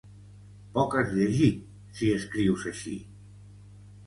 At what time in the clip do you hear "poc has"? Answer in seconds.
0.77-1.13